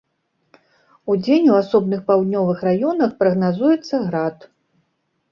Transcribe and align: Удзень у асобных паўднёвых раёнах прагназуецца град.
Удзень 1.13 1.49
у 1.51 1.57
асобных 1.63 1.99
паўднёвых 2.07 2.63
раёнах 2.67 3.13
прагназуецца 3.19 3.95
град. 4.07 4.37